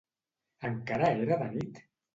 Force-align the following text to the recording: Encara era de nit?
Encara 0.71 1.13
era 1.27 1.41
de 1.45 1.55
nit? 1.57 1.83